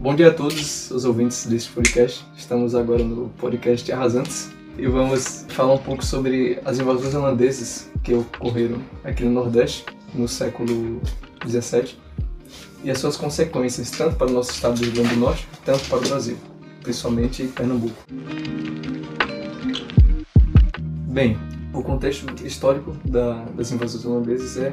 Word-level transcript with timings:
Bom 0.00 0.14
dia 0.14 0.28
a 0.28 0.32
todos 0.32 0.90
os 0.90 1.04
ouvintes 1.04 1.44
deste 1.44 1.70
podcast. 1.72 2.24
Estamos 2.34 2.74
agora 2.74 3.04
no 3.04 3.28
podcast 3.38 3.92
Arrasantes 3.92 4.50
e 4.78 4.86
vamos 4.86 5.44
falar 5.50 5.74
um 5.74 5.78
pouco 5.78 6.02
sobre 6.02 6.58
as 6.64 6.78
invasões 6.78 7.14
holandesas 7.14 7.90
que 8.02 8.14
ocorreram 8.14 8.80
aqui 9.04 9.22
no 9.24 9.30
Nordeste 9.30 9.84
no 10.14 10.26
século 10.26 11.02
XVII 11.46 11.98
e 12.82 12.90
as 12.90 12.96
suas 12.96 13.18
consequências 13.18 13.90
tanto 13.90 14.16
para 14.16 14.28
o 14.28 14.32
nosso 14.32 14.52
estado 14.52 14.78
do 14.78 14.84
Rio 14.86 14.94
Grande 14.94 15.14
do 15.16 15.20
Norte, 15.20 15.46
tanto 15.66 15.86
para 15.86 15.98
o 15.98 16.00
Brasil, 16.00 16.38
principalmente 16.82 17.44
Pernambuco. 17.48 18.02
Bem, 21.08 21.36
o 21.74 21.82
contexto 21.82 22.26
histórico 22.42 22.96
da, 23.04 23.44
das 23.54 23.70
invasões 23.70 24.06
holandesas 24.06 24.56
é 24.56 24.72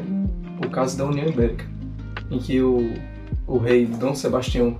o 0.66 0.70
caso 0.70 0.98
da 0.98 1.04
União 1.04 1.28
Ibérica, 1.28 1.66
em 2.32 2.40
que 2.40 2.62
o, 2.62 2.94
o 3.46 3.58
rei 3.58 3.86
Dom 3.86 4.16
Sebastião, 4.16 4.80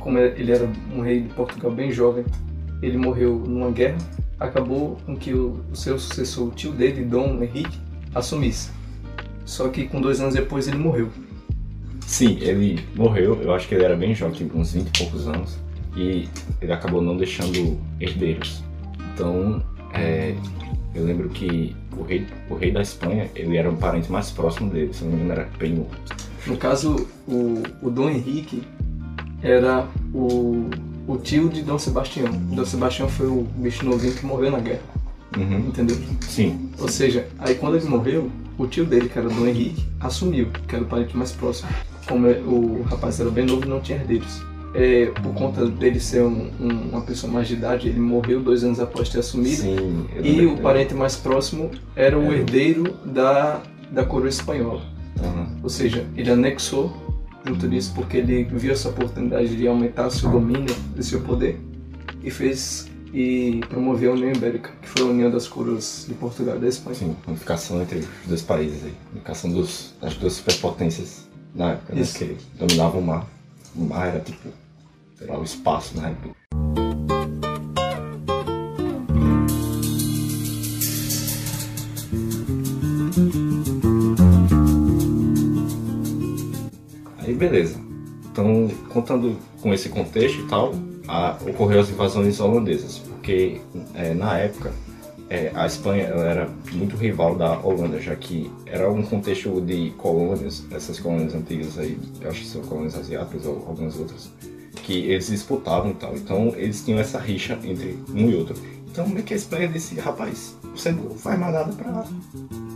como 0.00 0.18
ele 0.18 0.52
era 0.52 0.68
um 0.94 1.00
rei 1.00 1.22
de 1.22 1.28
Portugal 1.30 1.70
bem 1.70 1.90
jovem, 1.90 2.24
ele 2.82 2.96
morreu 2.96 3.38
numa 3.46 3.70
guerra, 3.70 3.98
acabou 4.38 4.96
com 5.04 5.16
que 5.16 5.32
o, 5.34 5.60
seu 5.74 5.98
sucessor, 5.98 6.48
o 6.48 6.50
tio 6.50 6.72
dele, 6.72 7.04
Dom 7.04 7.42
Henrique, 7.42 7.78
assumisse. 8.14 8.70
Só 9.44 9.68
que 9.68 9.86
com 9.86 10.00
dois 10.00 10.20
anos 10.20 10.34
depois 10.34 10.68
ele 10.68 10.78
morreu. 10.78 11.08
Sim, 12.06 12.38
ele 12.40 12.80
morreu, 12.94 13.40
eu 13.42 13.52
acho 13.52 13.68
que 13.68 13.74
ele 13.74 13.84
era 13.84 13.96
bem 13.96 14.14
jovem, 14.14 14.34
tipo 14.34 14.58
uns 14.58 14.72
20 14.72 14.86
e 14.86 14.98
poucos 14.98 15.28
anos, 15.28 15.58
e 15.96 16.28
ele 16.60 16.72
acabou 16.72 17.02
não 17.02 17.16
deixando 17.16 17.78
herdeiros. 18.00 18.62
Então, 19.12 19.62
é, 19.92 20.34
eu 20.94 21.04
lembro 21.04 21.28
que 21.28 21.74
o 21.96 22.02
rei, 22.02 22.26
o 22.48 22.54
rei 22.54 22.70
da 22.70 22.80
Espanha, 22.80 23.28
ele 23.34 23.56
era 23.56 23.70
um 23.70 23.76
parente 23.76 24.10
mais 24.10 24.30
próximo 24.30 24.70
dele, 24.70 24.92
se 24.94 25.04
não 25.04 25.10
me 25.10 25.16
engano 25.16 25.32
era 25.32 25.44
primo. 25.58 25.86
No 26.46 26.56
caso, 26.56 27.08
o, 27.26 27.62
o 27.82 27.90
Dom 27.90 28.08
Henrique 28.08 28.62
era 29.42 29.86
o, 30.12 30.68
o 31.06 31.16
tio 31.16 31.48
de 31.48 31.62
Dom 31.62 31.78
Sebastião. 31.78 32.28
Dom 32.30 32.64
Sebastião 32.64 33.08
foi 33.08 33.26
o 33.26 33.46
bicho 33.56 33.84
novinho 33.84 34.14
que 34.14 34.24
morreu 34.26 34.50
na 34.50 34.60
guerra. 34.60 34.80
Uhum. 35.36 35.58
Entendeu? 35.68 35.96
Sim. 36.22 36.70
Ou 36.78 36.88
seja, 36.88 37.26
aí 37.38 37.54
quando 37.54 37.76
ele 37.76 37.86
morreu, 37.86 38.30
o 38.56 38.66
tio 38.66 38.84
dele, 38.84 39.08
que 39.08 39.18
era 39.18 39.28
Dom 39.28 39.46
Henrique, 39.46 39.84
assumiu, 40.00 40.48
que 40.66 40.74
era 40.74 40.84
o 40.84 40.86
parente 40.88 41.16
mais 41.16 41.32
próximo. 41.32 41.68
Como 42.08 42.26
é, 42.26 42.38
o 42.40 42.82
rapaz 42.88 43.20
era 43.20 43.30
bem 43.30 43.44
novo 43.44 43.66
não 43.68 43.80
tinha 43.80 43.98
herdeiros. 43.98 44.42
É, 44.74 45.06
por 45.22 45.32
conta 45.34 45.66
dele 45.66 45.98
ser 46.00 46.22
um, 46.22 46.50
um, 46.60 46.88
uma 46.92 47.00
pessoa 47.00 47.32
mais 47.32 47.48
de 47.48 47.54
idade, 47.54 47.88
ele 47.88 47.98
morreu 48.00 48.40
dois 48.40 48.64
anos 48.64 48.80
após 48.80 49.08
ter 49.08 49.20
assumido. 49.20 49.56
Sim. 49.56 50.06
E 50.22 50.44
o 50.46 50.56
parente 50.58 50.92
mais 50.94 51.16
próximo 51.16 51.70
era 51.96 52.18
o 52.18 52.22
Era 52.22 52.30
o- 52.30 52.34
herdeiro 52.34 52.94
da, 53.04 53.62
da 53.90 54.04
coroa 54.04 54.28
espanhola. 54.28 54.82
Uhum. 55.22 55.56
Ou 55.62 55.68
seja, 55.68 56.04
ele 56.16 56.30
anexou 56.30 56.92
junto 57.44 57.68
disso 57.68 57.92
porque 57.94 58.18
ele 58.18 58.44
viu 58.44 58.72
essa 58.72 58.88
oportunidade 58.88 59.56
de 59.56 59.66
aumentar 59.66 60.10
seu 60.10 60.30
domínio 60.30 60.74
e 60.96 61.02
seu 61.02 61.20
poder 61.22 61.58
e 62.22 62.30
fez 62.30 62.88
e 63.12 63.60
promoveu 63.68 64.12
a 64.12 64.14
União 64.14 64.32
Ibérica, 64.32 64.70
que 64.82 64.88
foi 64.88 65.02
a 65.02 65.06
união 65.06 65.30
das 65.30 65.48
coroas 65.48 66.04
de 66.06 66.14
Portugal 66.14 66.56
e 66.56 66.60
da 66.60 66.68
Espanha. 66.68 66.96
Sim, 66.96 67.16
unificação 67.26 67.80
entre 67.80 68.00
os 68.00 68.06
dois 68.26 68.42
países 68.42 68.84
aí. 68.84 68.94
Unificação 69.12 69.50
dos, 69.50 69.94
das 70.00 70.14
duas 70.14 70.34
superpotências 70.34 71.26
na 71.54 71.72
época, 71.72 71.94
né, 71.94 72.02
que 72.02 72.36
dominavam 72.58 73.00
o 73.00 73.06
mar. 73.06 73.26
O 73.74 73.84
mar 73.84 74.08
era 74.08 74.20
tipo, 74.20 74.48
sei 75.16 75.26
lá, 75.26 75.38
o 75.38 75.42
espaço 75.42 75.96
na 75.96 76.08
época. 76.08 76.37
Aí 87.28 87.34
beleza. 87.34 87.78
Então, 88.32 88.70
contando 88.88 89.36
com 89.60 89.74
esse 89.74 89.90
contexto 89.90 90.40
e 90.40 90.46
tal, 90.46 90.72
a, 91.06 91.36
ocorreu 91.46 91.80
as 91.80 91.90
invasões 91.90 92.40
holandesas, 92.40 92.98
porque 92.98 93.60
é, 93.94 94.14
na 94.14 94.38
época 94.38 94.72
é, 95.28 95.52
a 95.54 95.66
Espanha 95.66 96.04
era 96.04 96.48
muito 96.72 96.96
rival 96.96 97.34
da 97.34 97.58
Holanda, 97.58 98.00
já 98.00 98.16
que 98.16 98.50
era 98.64 98.90
um 98.90 99.02
contexto 99.02 99.60
de 99.60 99.90
colônias, 99.98 100.64
essas 100.70 100.98
colônias 100.98 101.34
antigas 101.34 101.78
aí, 101.78 101.98
eu 102.22 102.30
acho 102.30 102.40
que 102.40 102.46
são 102.46 102.62
colônias 102.62 102.96
asiáticas 102.96 103.44
ou 103.44 103.56
algumas 103.68 103.98
outras, 103.98 104.30
que 104.82 105.00
eles 105.00 105.26
disputavam 105.26 105.90
e 105.90 105.94
tal. 105.94 106.14
Então 106.14 106.54
eles 106.56 106.82
tinham 106.82 106.98
essa 106.98 107.18
rixa 107.18 107.58
entre 107.62 107.98
um 108.08 108.30
e 108.30 108.34
outro. 108.36 108.56
Então 108.90 109.06
meio 109.06 109.22
que 109.22 109.34
a 109.34 109.36
Espanha 109.36 109.68
disse, 109.68 110.00
rapaz, 110.00 110.56
você 110.74 110.92
não 110.92 111.10
faz 111.10 111.38
mais 111.38 111.52
nada 111.52 111.72
pra, 111.74 112.06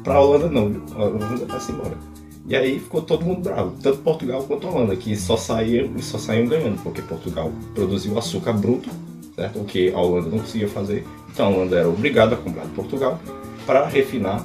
pra 0.05 0.21
Holanda 0.21 0.51
não, 0.51 0.69
viu? 0.69 0.83
a 0.95 1.05
Holanda 1.05 1.47
vai 1.47 1.61
se 1.61 1.73
embora. 1.73 2.12
E 2.47 2.57
aí 2.57 2.81
ficou 2.81 3.03
todo 3.03 3.25
mundo 3.25 3.41
bravo, 3.41 3.75
tanto 3.83 3.99
Portugal 3.99 4.43
quanto 4.43 4.67
Holanda, 4.67 4.97
que 4.97 5.17
só 5.17 5.37
saíam 5.37 5.93
e 5.97 6.03
só 6.03 6.19
saíam 6.19 6.49
ganhando, 6.49 6.83
porque 6.83 7.01
Portugal 7.01 7.53
produziu 7.75 8.19
açúcar 8.19 8.53
bruto, 8.53 8.91
certo? 9.37 9.61
O 9.61 9.65
que 9.65 9.93
a 9.93 9.99
Holanda 9.99 10.29
não 10.29 10.39
conseguia 10.41 10.69
fazer. 10.69 11.07
Então 11.33 11.47
a 11.47 11.49
Holanda 11.51 11.77
era 11.79 11.89
obrigada 11.89 12.35
a 12.35 12.39
comprar 12.39 12.65
de 12.65 12.73
Portugal 12.73 13.21
para 13.65 13.87
refinar 13.87 14.45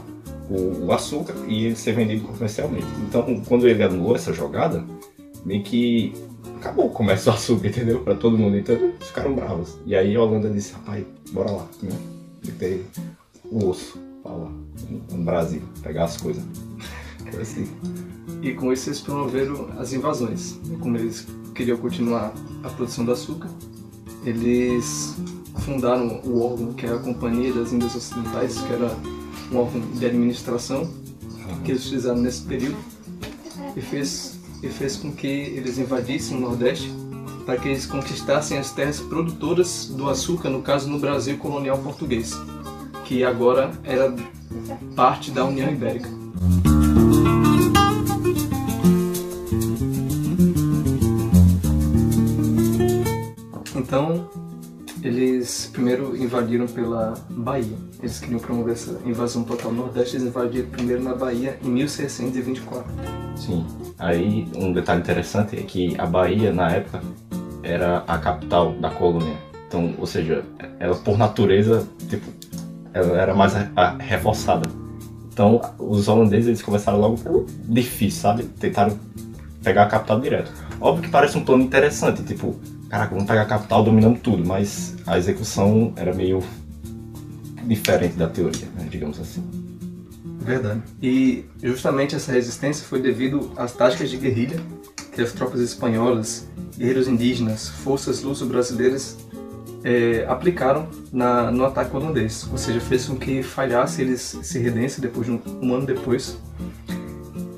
o, 0.50 0.86
o 0.86 0.92
açúcar 0.92 1.36
e 1.48 1.66
ele 1.66 1.76
ser 1.76 1.94
vendido 1.94 2.26
comercialmente. 2.28 2.86
Então 3.08 3.42
quando 3.48 3.68
ele 3.68 3.82
anulou 3.82 4.16
essa 4.16 4.32
jogada, 4.32 4.86
meio 5.44 5.64
que 5.64 6.14
acabou 6.58 6.88
o 6.88 6.90
comércio 6.90 7.32
do 7.32 7.36
açúcar, 7.36 7.68
entendeu? 7.68 8.00
Para 8.02 8.16
todo 8.16 8.38
mundo. 8.38 8.58
Então 8.58 8.76
eles 8.76 8.96
ficaram 9.08 9.34
bravos. 9.34 9.76
E 9.86 9.96
aí 9.96 10.16
a 10.16 10.22
Holanda 10.22 10.50
disse, 10.50 10.74
rapaz, 10.74 11.04
bora 11.32 11.52
lá, 11.52 11.68
né? 11.82 11.90
Tem 12.60 12.82
o 13.52 13.68
osso 13.68 14.00
pra 14.24 14.32
lá, 14.32 14.52
no 15.12 15.24
Brasil, 15.24 15.62
pegar 15.84 16.06
as 16.06 16.16
coisas. 16.18 16.44
Foi 17.32 17.42
assim. 17.42 17.68
E 18.42 18.54
com 18.54 18.72
isso 18.72 18.90
eles 18.90 19.00
promoveram 19.00 19.70
as 19.78 19.94
invasões. 19.94 20.60
Como 20.80 20.98
eles 20.98 21.28
queriam 21.56 21.78
continuar 21.78 22.34
a 22.64 22.70
produção 22.70 23.04
do 23.04 23.12
açúcar, 23.12 23.50
eles 24.24 25.16
fundaram 25.60 26.22
o 26.24 26.42
órgão 26.42 26.74
que 26.74 26.86
é 26.86 26.94
a 26.94 26.98
Companhia 27.00 27.52
das 27.54 27.74
Índias 27.74 27.96
Ocidentais, 27.96 28.60
que 28.60 28.74
era 28.74 28.96
um 29.52 29.58
órgão 29.58 29.82
de 29.82 30.06
administração 30.06 30.90
que 31.64 31.72
eles 31.72 31.88
fizeram 31.88 32.18
nesse 32.18 32.42
período 32.44 32.78
e 33.76 33.82
fez, 33.82 34.38
e 34.62 34.68
fez 34.70 34.96
com 34.98 35.12
que 35.12 35.28
eles 35.28 35.78
invadissem 35.78 36.38
o 36.38 36.42
Nordeste 36.42 36.92
para 37.46 37.58
que 37.58 37.70
eles 37.70 37.86
conquistassem 37.86 38.58
as 38.58 38.72
terras 38.72 39.00
produtoras 39.00 39.86
do 39.88 40.10
açúcar, 40.10 40.50
no 40.50 40.62
caso 40.62 40.90
no 40.90 41.00
Brasil 41.00 41.38
colonial 41.38 41.78
português, 41.78 42.34
que 43.06 43.24
agora 43.24 43.72
era 43.84 44.14
parte 44.96 45.32
da 45.32 45.46
União 45.46 45.72
Ibérica. 45.72 46.10
Então, 53.98 54.30
eles 55.02 55.72
primeiro 55.74 56.16
invadiram 56.16 56.68
pela 56.68 57.16
Bahia. 57.32 57.76
Eles 58.00 58.20
queriam 58.20 58.40
promover 58.40 58.74
essa 58.74 58.96
invasão 59.04 59.44
total 59.44 59.72
no 59.72 59.86
Nordeste, 59.86 60.18
eles 60.18 60.28
invadiram 60.28 60.70
primeiro 60.70 61.02
na 61.02 61.16
Bahia 61.16 61.58
em 61.64 61.70
1624. 61.70 62.86
Sim. 63.36 63.66
Aí 63.98 64.48
um 64.56 64.72
detalhe 64.72 65.02
interessante 65.02 65.58
é 65.58 65.64
que 65.64 66.00
a 66.00 66.06
Bahia 66.06 66.54
na 66.54 66.70
época 66.70 67.02
era 67.64 68.04
a 68.08 68.20
capital 68.20 68.74
da 68.74 68.92
colônia. 68.92 69.36
Então, 69.68 69.96
ou 69.98 70.06
seja, 70.06 70.46
ela 70.80 70.96
por 70.96 71.18
natureza, 71.18 71.88
tipo, 72.08 72.32
ela 72.94 73.20
era 73.20 73.34
mais 73.34 73.54
reforçada. 73.98 74.70
Então, 75.34 75.60
os 75.80 76.08
holandeses 76.08 76.50
eles 76.50 76.62
começaram 76.62 77.00
logo 77.00 77.18
pelo 77.18 77.48
difícil, 77.64 78.22
sabe? 78.22 78.44
Tentaram 78.44 78.96
pegar 79.64 79.84
a 79.84 79.88
capital 79.88 80.20
direto. 80.22 80.52
Óbvio 80.80 81.06
que 81.06 81.10
parece 81.10 81.36
um 81.36 81.44
plano 81.44 81.64
interessante, 81.64 82.22
tipo, 82.24 82.56
caraca, 82.90 83.14
vamos 83.14 83.28
pegar 83.28 83.42
a 83.42 83.46
capital 83.46 83.84
dominando 83.84 84.20
tudo, 84.20 84.46
mas 84.46 84.96
a 85.06 85.18
execução 85.18 85.94
era 85.96 86.14
meio 86.14 86.44
diferente 87.66 88.16
da 88.16 88.28
teoria, 88.28 88.68
né, 88.76 88.88
digamos 88.90 89.20
assim. 89.20 89.44
Verdade. 90.40 90.82
E 91.02 91.44
justamente 91.62 92.16
essa 92.16 92.32
resistência 92.32 92.86
foi 92.86 93.02
devido 93.02 93.52
às 93.58 93.74
táticas 93.74 94.10
de 94.10 94.18
guerrilha 94.18 94.60
que 95.14 95.22
as 95.22 95.34
tropas 95.34 95.60
espanholas, 95.60 96.48
guerreiros 96.78 97.08
indígenas, 97.08 97.68
forças 97.68 98.22
luso-brasileiras 98.22 99.18
eh, 99.84 100.26
aplicaram 100.30 100.88
na, 101.12 101.52
no 101.52 101.66
ataque 101.66 101.96
holandês. 101.96 102.48
Ou 102.52 102.58
seja, 102.58 102.80
fez 102.80 103.08
com 103.08 103.18
que 103.18 103.42
falhasse, 103.42 104.02
eles 104.02 104.38
se 104.42 104.60
redessem 104.60 105.02
depois 105.02 105.26
de 105.26 105.32
um, 105.32 105.42
um 105.62 105.74
ano 105.74 105.86
depois. 105.86 106.38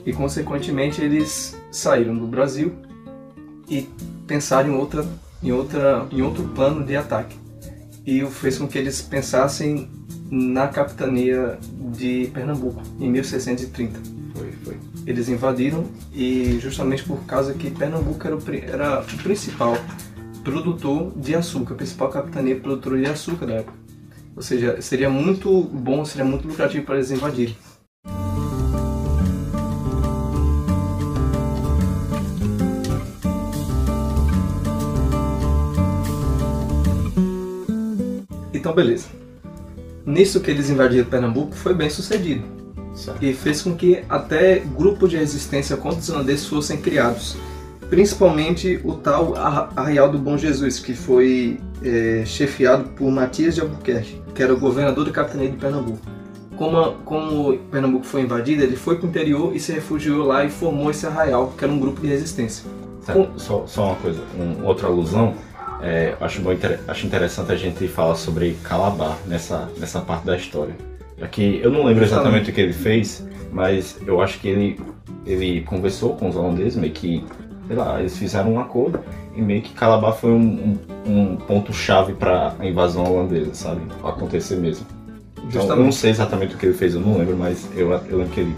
E 0.06 0.14
consequentemente 0.14 1.02
eles 1.02 1.56
saíram 1.72 2.16
do 2.16 2.26
Brasil 2.26 2.74
e 3.70 3.90
pensaram 4.30 4.70
em 4.70 4.76
outra, 4.76 5.04
em 5.42 5.52
outra, 5.52 6.08
em 6.12 6.22
outro 6.22 6.44
plano 6.50 6.86
de 6.86 6.96
ataque. 6.96 7.36
E 8.06 8.24
o 8.24 8.30
fez 8.30 8.60
com 8.60 8.68
que 8.68 8.78
eles 8.78 9.02
pensassem 9.02 9.90
na 10.30 10.68
capitania 10.68 11.58
de 11.92 12.30
Pernambuco 12.31 12.81
em 13.00 13.10
1630. 13.10 14.00
Foi, 14.36 14.52
foi. 14.64 14.78
Eles 15.06 15.28
invadiram 15.28 15.86
e 16.14 16.60
justamente 16.62 17.04
por 17.04 17.26
causa 17.26 17.54
que 17.56 17.72
Pernambuco 17.72 18.26
era 18.26 18.36
o, 18.38 18.42
era 18.72 19.02
o 19.02 19.18
principal 19.24 19.76
produtor 20.44 21.12
de 21.16 21.36
açúcar, 21.36 21.74
a 21.74 21.78
principal 21.78 22.10
capitania 22.10 22.56
produtora 22.56 22.98
de 23.00 23.08
açúcar 23.08 23.48
da 23.48 23.54
época. 23.56 23.78
Ou 24.36 24.44
seja, 24.44 24.81
seria 24.81 25.10
muito 25.10 25.62
bom, 25.64 26.06
seria 26.06 26.24
muito 26.24 26.48
lucrativo 26.48 26.86
para 26.86 26.96
eles 26.96 27.12
invadirem. 27.12 27.58
Então, 38.69 38.75
beleza. 38.75 39.07
Nisso 40.06 40.39
que 40.39 40.51
eles 40.51 40.69
invadiram 40.69 41.06
Pernambuco 41.10 41.56
foi 41.56 41.74
bem 41.74 41.89
sucedido. 41.89 42.44
Certo. 42.94 43.24
E 43.24 43.33
fez 43.33 43.62
com 43.62 43.75
que 43.75 44.04
até 44.10 44.60
grupos 44.60 45.10
de 45.10 45.18
resistência 45.18 45.75
contra 45.77 46.00
os 46.00 46.10
holandeses 46.10 46.45
fossem 46.45 46.77
criados. 46.77 47.36
Principalmente 47.89 48.80
o 48.83 48.94
tal 48.94 49.36
Arra- 49.36 49.69
Arraial 49.75 50.12
do 50.12 50.18
Bom 50.19 50.38
Jesus, 50.38 50.80
que 50.80 50.94
foi 50.94 51.60
é, 51.83 52.24
chefiado 52.25 52.89
por 52.89 53.10
Matias 53.12 53.56
de 53.56 53.62
Albuquerque, 53.62 54.21
que 54.36 54.44
era 54.44 54.54
o 54.54 54.60
governador 54.60 55.06
da 55.06 55.12
capitania 55.12 55.50
de 55.50 55.57
Pernambuco. 55.57 56.00
Como, 56.56 56.94
como 57.06 57.57
Pernambuco 57.71 58.06
foi 58.06 58.21
invadido, 58.21 58.63
ele 58.63 58.75
foi 58.75 58.98
para 58.98 59.06
o 59.06 59.10
interior 59.10 59.56
e 59.56 59.60
se 59.60 59.71
refugiou 59.71 60.25
lá 60.25 60.44
e 60.44 60.50
formou 60.50 60.92
esse 60.92 61.07
arraial, 61.07 61.54
que 61.57 61.63
era 61.63 61.71
um 61.74 61.80
grupo 61.80 62.01
de 62.01 62.07
resistência. 62.07 62.66
Certo. 63.06 63.31
Só, 63.38 63.66
só 63.66 63.86
uma 63.88 63.95
coisa, 63.95 64.21
um, 64.38 64.66
outra 64.66 64.88
alusão. 64.88 65.33
É, 65.81 66.16
acho, 66.20 66.42
bom, 66.42 66.52
acho 66.88 67.06
interessante 67.06 67.52
a 67.52 67.56
gente 67.56 67.88
falar 67.88 68.16
sobre 68.16 68.58
Calabar 68.64 69.18
nessa, 69.26 69.70
nessa 69.78 70.02
parte 70.02 70.26
da 70.26 70.36
história. 70.36 70.76
Aqui 71.22 71.60
eu 71.64 71.72
não 71.72 71.84
lembro 71.84 72.04
exatamente 72.04 72.50
o 72.50 72.54
que 72.54 72.62
ele 72.62 72.74
fez, 72.74 73.26
mas 73.52 73.98
eu 74.06 74.22
acho 74.22 74.40
que 74.40 74.48
ele, 74.48 74.80
ele 75.26 75.62
conversou 75.62 76.16
com 76.16 76.30
os 76.30 76.36
holandeses, 76.36 76.76
meio 76.76 76.94
que, 76.94 77.24
sei 77.68 77.76
lá, 77.76 78.00
eles 78.00 78.18
fizeram 78.18 78.54
um 78.54 78.60
acordo 78.60 79.00
e 79.36 79.42
meio 79.42 79.62
que 79.62 79.74
Calabar 79.74 80.14
foi 80.14 80.31
um, 80.31 80.78
um, 81.06 81.14
um 81.14 81.36
ponto-chave 81.38 82.14
para 82.14 82.54
a 82.60 82.66
invasão 82.66 83.04
holandesa, 83.04 83.54
sabe? 83.54 83.81
Acontecer 84.04 84.58
mesmo. 84.58 84.86
Então, 85.46 85.68
eu 85.70 85.76
não 85.78 85.92
sei 85.92 86.12
exatamente 86.12 86.56
o 86.56 86.58
que 86.58 86.66
ele 86.66 86.76
fez, 86.76 86.94
eu 86.94 87.02
não 87.02 87.18
lembro, 87.18 87.36
mas 87.36 87.68
eu, 87.76 87.92
eu 87.92 88.18
lembro 88.18 88.34
que 88.34 88.42
ele 88.42 88.56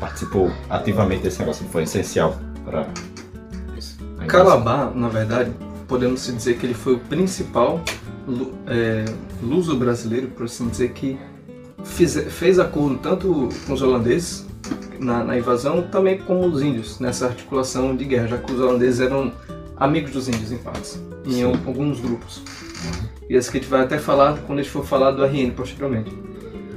participou 0.00 0.50
ativamente 0.68 1.22
desse 1.22 1.38
negócio, 1.38 1.64
foi 1.66 1.84
essencial 1.84 2.34
para 2.64 2.86
isso. 3.76 3.98
Calabar, 4.26 4.92
na 4.94 5.08
verdade, 5.08 5.52
podemos 5.92 6.24
dizer 6.24 6.56
que 6.56 6.64
ele 6.64 6.72
foi 6.72 6.94
o 6.94 6.98
principal 6.98 7.82
é, 8.66 9.04
luso 9.42 9.76
brasileiro, 9.76 10.28
por 10.28 10.44
assim 10.46 10.66
dizer, 10.68 10.92
que 10.92 11.18
fize- 11.84 12.30
fez 12.30 12.58
acordo 12.58 12.96
tanto 12.96 13.50
com 13.66 13.74
os 13.74 13.82
holandeses 13.82 14.46
na, 14.98 15.22
na 15.22 15.36
invasão, 15.36 15.82
também 15.82 16.16
com 16.16 16.46
os 16.46 16.62
índios, 16.62 16.98
nessa 16.98 17.26
articulação 17.26 17.94
de 17.94 18.06
guerra, 18.06 18.26
já 18.28 18.38
que 18.38 18.50
os 18.50 18.58
holandeses 18.58 19.00
eram 19.00 19.32
amigos 19.76 20.12
dos 20.12 20.28
índios, 20.28 20.50
em 20.50 20.56
partes, 20.56 20.98
em 21.26 21.32
Sim. 21.32 21.44
al- 21.44 21.58
alguns 21.66 22.00
grupos. 22.00 22.42
E 23.28 23.34
esse 23.36 23.50
que 23.50 23.58
a 23.58 23.60
gente 23.60 23.68
vai 23.68 23.82
até 23.82 23.98
falar 23.98 24.38
quando 24.46 24.60
a 24.60 24.62
gente 24.62 24.72
for 24.72 24.86
falar 24.86 25.10
do 25.10 25.22
RN 25.22 25.50
posteriormente. 25.50 26.10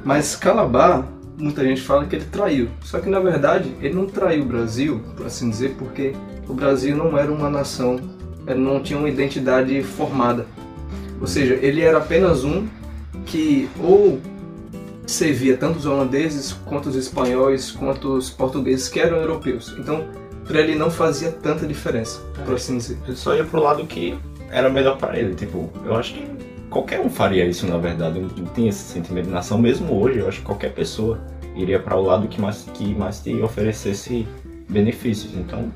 Mas 0.03 0.35
Calabar, 0.35 1.07
muita 1.37 1.63
gente 1.63 1.79
fala 1.81 2.05
que 2.05 2.17
ele 2.17 2.25
traiu. 2.25 2.67
Só 2.83 2.99
que 2.99 3.09
na 3.09 3.21
verdade 3.21 3.73
ele 3.81 3.93
não 3.93 4.07
traiu 4.07 4.43
o 4.43 4.45
Brasil, 4.45 4.99
por 5.15 5.25
assim 5.25 5.49
dizer, 5.49 5.73
porque 5.79 6.11
o 6.49 6.53
Brasil 6.53 6.97
não 6.97 7.17
era 7.17 7.31
uma 7.31 7.49
nação, 7.49 7.97
não 8.47 8.81
tinha 8.81 8.99
uma 8.99 9.09
identidade 9.09 9.81
formada. 9.81 10.45
Ou 11.19 11.27
seja, 11.27 11.55
ele 11.61 11.81
era 11.81 11.97
apenas 11.97 12.43
um 12.43 12.67
que 13.25 13.69
ou 13.79 14.19
servia 15.07 15.55
tanto 15.55 15.77
os 15.77 15.85
holandeses 15.85 16.53
quanto 16.65 16.89
os 16.89 16.95
espanhóis 16.95 17.71
quanto 17.71 18.13
os 18.15 18.29
portugueses 18.29 18.89
que 18.89 18.99
eram 18.99 19.17
europeus. 19.17 19.75
Então, 19.77 20.05
para 20.45 20.59
ele 20.59 20.75
não 20.75 20.91
fazia 20.91 21.31
tanta 21.31 21.65
diferença, 21.65 22.21
por 22.45 22.55
assim 22.55 22.77
dizer. 22.77 22.97
Ele 23.07 23.15
só 23.15 23.35
ia 23.35 23.43
pro 23.43 23.61
lado 23.61 23.85
que 23.85 24.17
era 24.51 24.69
melhor 24.69 24.97
pra 24.97 25.17
ele. 25.17 25.33
Tipo, 25.33 25.69
eu 25.83 25.95
acho 25.95 26.13
que 26.13 26.27
qualquer 26.69 26.99
um 26.99 27.09
faria 27.09 27.45
isso, 27.45 27.65
na 27.65 27.77
verdade. 27.77 28.19
Não 28.19 28.29
não 28.29 28.45
tem 28.45 28.67
esse 28.67 28.83
sentimento 28.83 29.25
de 29.25 29.31
nação. 29.31 29.57
Mesmo 29.57 29.99
hoje, 29.99 30.19
eu 30.19 30.27
acho 30.27 30.39
que 30.39 30.45
qualquer 30.45 30.73
pessoa 30.73 31.19
iria 31.55 31.79
para 31.79 31.95
o 31.95 32.03
lado 32.03 32.27
que 32.27 32.39
mais, 32.39 32.67
que 32.73 32.93
mais 32.93 33.19
te 33.19 33.41
oferecesse 33.41 34.27
benefícios. 34.69 35.33
Então, 35.35 35.71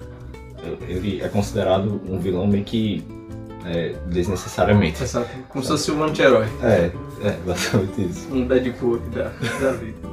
ele 0.88 1.21
é 1.21 1.27
considerado 1.27 2.01
um 2.07 2.19
vilão 2.19 2.47
meio 2.47 2.63
que 2.63 3.03
é, 3.65 3.95
desnecessariamente. 4.07 5.03
Como 5.50 5.63
se 5.63 5.69
fosse 5.69 5.91
um 5.91 6.03
anti-herói. 6.03 6.47
É, 6.63 6.91
é, 7.23 7.38
basicamente 7.45 8.01
isso. 8.01 8.27
Um 8.33 8.47
Deadpool 8.47 9.00
da, 9.13 9.31
da 9.61 9.71
vida. 9.73 10.08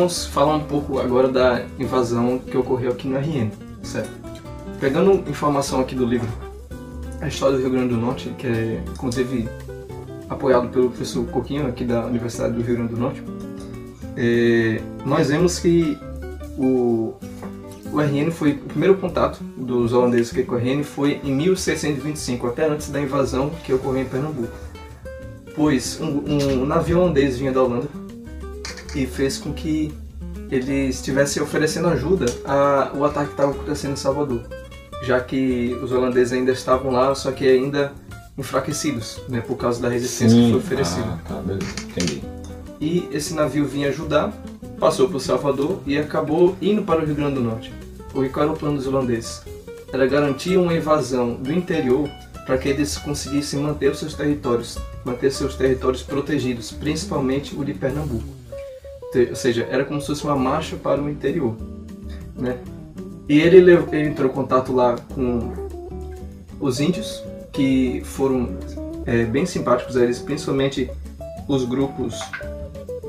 Vamos 0.00 0.24
falar 0.24 0.56
um 0.56 0.64
pouco 0.64 0.98
agora 0.98 1.28
da 1.28 1.62
invasão 1.78 2.38
que 2.38 2.56
ocorreu 2.56 2.90
aqui 2.90 3.06
no 3.06 3.18
RN, 3.18 3.50
certo? 3.82 4.10
Pegando 4.80 5.28
informação 5.28 5.78
aqui 5.80 5.94
do 5.94 6.06
livro 6.06 6.26
A 7.20 7.28
História 7.28 7.58
do 7.58 7.62
Rio 7.62 7.70
Grande 7.70 7.88
do 7.88 8.00
Norte, 8.00 8.30
que 8.38 8.46
é 8.46 8.82
inclusive 8.94 9.46
apoiado 10.26 10.70
pelo 10.70 10.88
professor 10.88 11.26
Coquinho 11.26 11.66
aqui 11.66 11.84
da 11.84 12.06
Universidade 12.06 12.54
do 12.54 12.62
Rio 12.62 12.76
Grande 12.76 12.94
do 12.94 12.98
Norte, 12.98 13.22
é, 14.16 14.80
nós 15.04 15.28
vemos 15.28 15.58
que 15.58 15.98
o, 16.56 17.12
o 17.92 18.00
RN 18.00 18.30
foi 18.30 18.52
o 18.52 18.58
primeiro 18.68 18.96
contato 18.96 19.44
dos 19.54 19.92
holandeses 19.92 20.32
com 20.46 20.54
o 20.54 20.58
RN 20.58 20.82
foi 20.82 21.20
em 21.22 21.34
1625, 21.34 22.46
até 22.46 22.66
antes 22.66 22.88
da 22.88 23.02
invasão 23.02 23.50
que 23.62 23.74
ocorreu 23.74 24.00
em 24.00 24.06
Pernambuco. 24.06 24.48
Pois 25.54 26.00
um, 26.00 26.62
um 26.62 26.64
navio 26.64 27.00
holandês 27.00 27.36
vinha 27.36 27.52
da 27.52 27.62
Holanda 27.62 28.00
e 28.94 29.06
fez 29.06 29.38
com 29.38 29.52
que 29.52 29.92
eles 30.50 30.96
estivessem 30.96 31.42
oferecendo 31.42 31.88
ajuda 31.88 32.26
ao 32.44 33.04
ataque 33.04 33.26
que 33.26 33.32
estava 33.32 33.52
acontecendo 33.52 33.92
em 33.92 33.96
Salvador, 33.96 34.42
já 35.02 35.20
que 35.20 35.78
os 35.82 35.92
holandeses 35.92 36.32
ainda 36.32 36.52
estavam 36.52 36.90
lá, 36.90 37.14
só 37.14 37.30
que 37.30 37.46
ainda 37.46 37.92
enfraquecidos, 38.36 39.20
né, 39.28 39.40
por 39.40 39.56
causa 39.56 39.80
da 39.80 39.88
resistência 39.88 40.36
que 40.36 40.50
foi 40.50 40.58
oferecida. 40.58 41.06
Ah, 41.06 41.18
tá, 41.28 41.34
beleza. 41.34 41.66
Entendi. 41.88 42.22
E 42.80 43.08
esse 43.12 43.34
navio 43.34 43.66
vinha 43.66 43.88
ajudar, 43.88 44.32
passou 44.78 45.08
por 45.08 45.20
Salvador 45.20 45.80
e 45.86 45.98
acabou 45.98 46.56
indo 46.60 46.82
para 46.82 47.02
o 47.02 47.06
Rio 47.06 47.14
Grande 47.14 47.34
do 47.34 47.42
Norte. 47.42 47.72
O 48.14 48.28
qual 48.30 48.44
era 48.44 48.52
o 48.52 48.56
plano 48.56 48.76
dos 48.76 48.86
holandeses? 48.86 49.42
Era 49.92 50.06
garantir 50.06 50.56
uma 50.56 50.74
invasão 50.74 51.34
do 51.34 51.52
interior 51.52 52.08
para 52.46 52.56
que 52.58 52.68
eles 52.68 52.96
conseguissem 52.96 53.60
manter 53.60 53.90
os 53.90 53.98
seus 53.98 54.14
territórios, 54.14 54.78
manter 55.04 55.30
seus 55.30 55.54
territórios 55.54 56.02
protegidos, 56.02 56.72
principalmente 56.72 57.54
o 57.54 57.64
de 57.64 57.74
Pernambuco. 57.74 58.39
Ou 59.14 59.36
seja, 59.36 59.66
era 59.70 59.84
como 59.84 60.00
se 60.00 60.06
fosse 60.06 60.24
uma 60.24 60.36
marcha 60.36 60.76
para 60.76 61.00
o 61.02 61.08
interior, 61.08 61.56
né? 62.36 62.58
E 63.28 63.40
ele, 63.40 63.58
ele 63.58 64.08
entrou 64.08 64.30
em 64.30 64.32
contato 64.32 64.72
lá 64.72 64.96
com 65.14 65.52
os 66.60 66.80
índios, 66.80 67.22
que 67.52 68.02
foram 68.04 68.56
é, 69.06 69.24
bem 69.24 69.46
simpáticos 69.46 69.96
a 69.96 70.04
eles, 70.04 70.18
principalmente 70.18 70.90
os 71.48 71.64
grupos, 71.64 72.20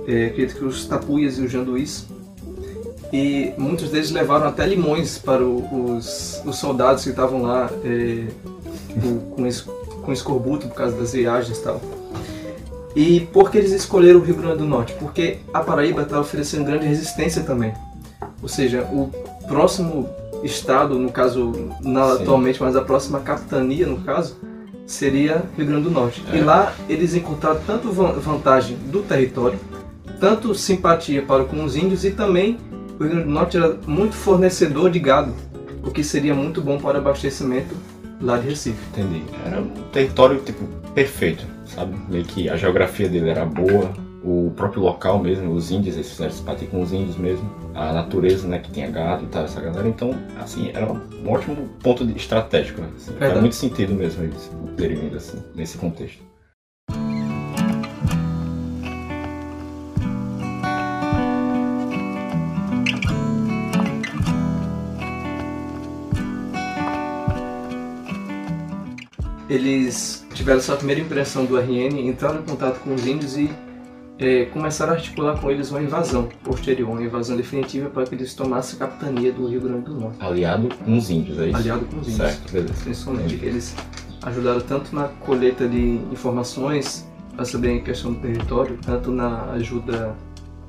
é, 0.07 0.27
acredito 0.27 0.57
que 0.57 0.65
os 0.65 0.85
tapuias 0.85 1.37
e 1.37 1.41
os 1.41 1.51
janduís. 1.51 2.07
E 3.13 3.53
muitos 3.57 3.89
deles 3.89 4.09
levaram 4.09 4.47
até 4.47 4.65
limões 4.65 5.17
para 5.17 5.43
os, 5.43 6.41
os 6.45 6.55
soldados 6.57 7.03
que 7.03 7.09
estavam 7.09 7.41
lá 7.41 7.69
é, 7.83 8.27
com, 9.35 9.51
com 10.01 10.13
escorbuto 10.13 10.67
por 10.67 10.75
causa 10.75 10.95
das 10.95 11.13
viagens 11.13 11.57
e 11.57 11.61
tal. 11.61 11.81
E 12.95 13.21
por 13.31 13.49
que 13.49 13.57
eles 13.57 13.71
escolheram 13.71 14.19
o 14.19 14.23
Rio 14.23 14.35
Grande 14.35 14.57
do 14.57 14.65
Norte? 14.65 14.93
Porque 14.99 15.37
a 15.53 15.59
Paraíba 15.61 16.01
está 16.01 16.19
oferecendo 16.19 16.65
grande 16.65 16.85
resistência 16.85 17.41
também. 17.43 17.73
Ou 18.41 18.49
seja, 18.49 18.81
o 18.91 19.09
próximo 19.47 20.09
estado, 20.43 20.97
no 20.97 21.11
caso, 21.11 21.51
não 21.81 22.15
Sim. 22.17 22.21
atualmente, 22.23 22.61
mas 22.61 22.75
a 22.75 22.81
próxima 22.81 23.19
capitania, 23.19 23.85
no 23.85 23.99
caso, 24.01 24.37
seria 24.85 25.43
Rio 25.55 25.67
Grande 25.67 25.83
do 25.83 25.91
Norte. 25.91 26.23
É. 26.31 26.37
E 26.37 26.41
lá 26.41 26.73
eles 26.89 27.13
encontraram 27.15 27.61
tanto 27.65 27.91
van- 27.91 28.13
vantagem 28.13 28.75
do 28.91 29.01
território, 29.03 29.59
tanto 30.19 30.53
simpatia 30.53 31.21
para 31.21 31.45
com 31.45 31.63
os 31.63 31.75
índios 31.75 32.03
e 32.03 32.11
também 32.11 32.57
o 32.99 33.03
Rio 33.03 33.11
Grande 33.11 33.25
do 33.25 33.31
Norte 33.31 33.57
era 33.57 33.77
muito 33.87 34.15
fornecedor 34.15 34.89
de 34.89 34.99
gado, 34.99 35.33
o 35.83 35.91
que 35.91 36.03
seria 36.03 36.35
muito 36.35 36.61
bom 36.61 36.77
para 36.77 36.97
abastecimento 36.97 37.73
lá 38.19 38.37
de 38.37 38.49
Recife. 38.49 38.77
Entendi. 38.91 39.23
Era 39.45 39.61
um 39.61 39.69
território, 39.91 40.39
tipo, 40.41 40.65
perfeito, 40.93 41.45
sabe? 41.75 41.95
Meio 42.09 42.25
que 42.25 42.49
a 42.49 42.55
geografia 42.55 43.07
dele 43.09 43.29
era 43.29 43.45
boa, 43.45 43.91
o 44.23 44.51
próprio 44.55 44.83
local 44.83 45.19
mesmo, 45.19 45.51
os 45.51 45.71
índios, 45.71 45.95
eles 45.95 46.09
fizeram 46.09 46.31
simpatia 46.31 46.67
com 46.67 46.81
os 46.81 46.93
índios 46.93 47.17
mesmo, 47.17 47.49
a 47.73 47.91
natureza, 47.91 48.47
né, 48.47 48.59
que 48.59 48.71
tinha 48.71 48.89
gado 48.89 49.23
e 49.23 49.27
tal, 49.27 49.45
essa 49.45 49.59
galera. 49.59 49.87
Então, 49.87 50.13
assim, 50.39 50.69
era 50.73 50.91
um 50.91 51.29
ótimo 51.29 51.55
ponto 51.81 52.05
de- 52.05 52.15
estratégico, 52.15 52.81
né? 52.81 52.89
Assim, 52.95 53.13
faz 53.13 53.39
muito 53.39 53.55
sentido 53.55 53.93
mesmo 53.93 54.23
eles 54.23 54.51
terem 54.77 54.97
vindo 54.97 55.17
assim, 55.17 55.41
nesse 55.55 55.77
contexto. 55.77 56.21
eles 69.49 70.25
tiveram 70.41 70.59
sua 70.59 70.75
primeira 70.75 70.99
impressão 70.99 71.45
do 71.45 71.55
RN, 71.55 71.99
entraram 71.99 72.39
em 72.39 72.43
contato 72.43 72.79
com 72.79 72.95
os 72.95 73.05
índios 73.05 73.37
e 73.37 73.47
eh, 74.17 74.45
começaram 74.45 74.93
a 74.93 74.95
articular 74.95 75.39
com 75.39 75.51
eles 75.51 75.69
uma 75.69 75.81
invasão 75.81 76.27
posterior, 76.43 76.89
uma 76.89 77.03
invasão 77.03 77.37
definitiva 77.37 77.91
para 77.91 78.05
que 78.05 78.15
eles 78.15 78.33
tomassem 78.33 78.75
a 78.77 78.87
capitania 78.87 79.31
do 79.31 79.47
Rio 79.47 79.61
Grande 79.61 79.85
do 79.85 79.93
Norte, 79.93 80.17
Aliado 80.19 80.67
com 80.83 80.97
os 80.97 81.11
índios, 81.11 81.37
é 81.37 81.47
isso? 81.47 81.57
aliado 81.57 81.85
com 81.85 81.99
os 81.99 82.07
índios. 82.07 82.31
Certo, 82.31 82.51
beleza. 82.51 82.73
Principalmente, 82.83 83.35
eles 83.35 83.75
ajudaram 84.23 84.61
tanto 84.61 84.95
na 84.95 85.09
colheita 85.09 85.67
de 85.67 86.01
informações 86.11 87.07
para 87.35 87.45
saber 87.45 87.77
a 87.77 87.81
questão 87.81 88.13
do 88.13 88.19
território, 88.19 88.79
tanto 88.83 89.11
na 89.11 89.43
ajuda 89.51 90.15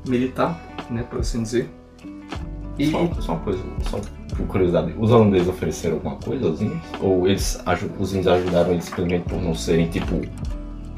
militar, 0.06 0.60
né, 0.90 1.02
por 1.02 1.20
assim 1.20 1.42
dizer. 1.42 1.70
E... 2.78 2.90
Só, 2.90 3.10
só 3.20 3.32
uma 3.32 3.40
coisa, 3.40 3.62
só 3.88 4.00
por 4.36 4.46
curiosidade, 4.46 4.94
os 4.98 5.10
holandeses 5.10 5.48
ofereceram 5.48 5.96
alguma 5.96 6.16
coisa 6.16 6.46
aos 6.46 6.60
índios? 6.60 6.80
Ou 7.00 7.26
eles, 7.26 7.62
os 7.98 8.12
índios 8.12 8.26
ajudaram 8.28 8.72
eles 8.72 8.84
simplesmente 8.84 9.24
por 9.28 9.40
não 9.40 9.54
serem, 9.54 9.88
tipo, 9.88 10.20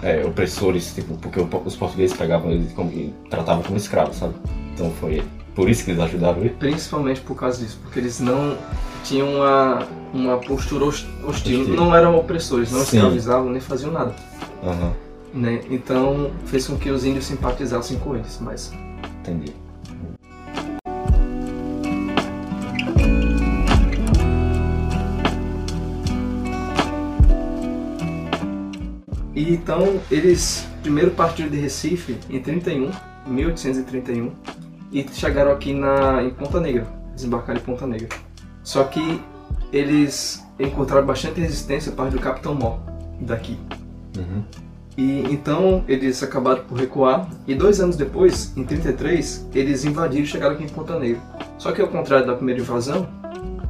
é, 0.02 0.24
opressores, 0.24 0.94
tipo, 0.94 1.16
porque 1.16 1.40
os 1.40 1.76
portugueses 1.76 2.16
pegavam 2.16 2.50
eles 2.50 2.72
como, 2.72 2.90
e 2.90 3.12
tratavam 3.30 3.62
como 3.62 3.76
escravos, 3.76 4.16
sabe? 4.16 4.34
Então 4.74 4.90
foi 5.00 5.22
por 5.54 5.68
isso 5.68 5.84
que 5.84 5.92
eles 5.92 6.02
ajudaram 6.02 6.40
ele? 6.40 6.50
Principalmente 6.50 7.20
por 7.20 7.36
causa 7.36 7.62
disso, 7.62 7.78
porque 7.82 7.98
eles 7.98 8.20
não 8.20 8.56
tinham 9.04 9.36
uma, 9.36 9.86
uma 10.12 10.36
postura 10.38 10.84
hostil, 10.84 11.08
hostil. 11.26 11.68
não 11.68 11.94
eram 11.94 12.16
opressores, 12.16 12.72
não 12.72 12.80
Sim. 12.80 12.96
escravizavam 12.98 13.50
nem 13.50 13.60
faziam 13.60 13.92
nada. 13.92 14.14
Uhum. 14.62 14.92
Né? 15.32 15.60
Então 15.70 16.30
fez 16.46 16.66
com 16.66 16.76
que 16.76 16.90
os 16.90 17.04
índios 17.04 17.24
simpatizassem 17.24 17.98
com 17.98 18.14
eles, 18.14 18.38
mas... 18.40 18.72
Entendi. 19.20 19.63
E 29.44 29.52
então 29.52 30.00
eles 30.10 30.66
primeiro 30.80 31.10
partiram 31.10 31.50
de 31.50 31.58
Recife 31.58 32.18
em 32.30 32.40
31, 32.40 32.90
1831, 33.26 34.32
e 34.90 35.06
chegaram 35.12 35.52
aqui 35.52 35.74
na, 35.74 36.22
em 36.22 36.30
Ponta 36.30 36.58
Negra, 36.58 36.86
desembarcaram 37.14 37.60
em 37.60 37.62
Ponta 37.62 37.86
Negra. 37.86 38.08
Só 38.62 38.84
que 38.84 39.20
eles 39.70 40.42
encontraram 40.58 41.06
bastante 41.06 41.42
resistência 41.42 41.92
parte 41.92 42.14
do 42.14 42.20
Capitão 42.20 42.54
Mó 42.54 42.78
daqui. 43.20 43.58
Uhum. 44.16 44.44
E 44.96 45.24
então 45.30 45.84
eles 45.86 46.22
acabaram 46.22 46.64
por 46.64 46.78
recuar 46.78 47.28
e 47.46 47.54
dois 47.54 47.80
anos 47.80 47.96
depois, 47.96 48.56
em 48.56 48.64
33, 48.64 49.50
eles 49.54 49.84
invadiram 49.84 50.24
e 50.24 50.26
chegaram 50.26 50.54
aqui 50.54 50.64
em 50.64 50.68
Ponta 50.68 50.98
Negra. 50.98 51.20
Só 51.58 51.70
que 51.70 51.82
ao 51.82 51.88
contrário 51.88 52.26
da 52.26 52.34
primeira 52.34 52.62
invasão, 52.62 53.06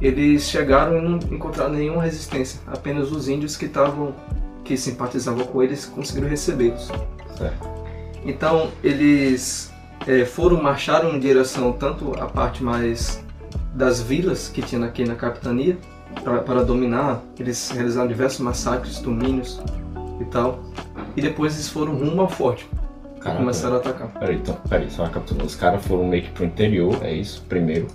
eles 0.00 0.44
chegaram 0.44 0.98
e 0.98 1.00
não 1.00 1.18
encontraram 1.34 1.72
nenhuma 1.72 2.02
resistência. 2.02 2.60
Apenas 2.64 3.10
os 3.10 3.28
índios 3.28 3.56
que 3.56 3.64
estavam 3.64 4.14
que 4.64 4.76
simpatizavam 4.76 5.44
com 5.46 5.62
eles 5.62 5.86
conseguiram 5.86 6.28
recebê-los. 6.28 6.88
Então 8.24 8.70
eles 8.82 9.72
é, 10.06 10.24
foram 10.24 10.62
marcharam 10.62 11.14
em 11.14 11.18
direção 11.18 11.72
tanto 11.72 12.14
a 12.18 12.26
parte 12.26 12.62
mais 12.62 13.22
das 13.74 14.00
vilas 14.00 14.48
que 14.48 14.62
tinha 14.62 14.84
aqui 14.84 15.04
na 15.04 15.14
capitania 15.14 15.76
para 16.24 16.64
dominar. 16.64 17.22
Eles 17.38 17.70
realizaram 17.70 18.08
diversos 18.08 18.40
massacres, 18.40 18.98
domínios 19.00 19.60
e 20.20 20.24
tal. 20.24 20.60
E 21.16 21.20
depois 21.20 21.54
eles 21.54 21.68
foram 21.68 21.94
rumo 21.94 22.22
ao 22.22 22.28
forte. 22.28 22.68
Caraca, 23.20 23.40
começaram 23.40 23.76
a 23.76 23.78
atacar. 23.78 24.08
Peraí, 24.08 24.36
então, 24.36 24.54
peraí, 24.68 24.90
só 24.90 25.06
capitulando. 25.08 25.46
Os 25.46 25.54
caras 25.54 25.84
foram 25.86 26.06
meio 26.06 26.24
que 26.24 26.30
pro 26.30 26.44
interior, 26.44 26.98
é 27.02 27.12
isso? 27.12 27.42
Primeiro. 27.48 27.86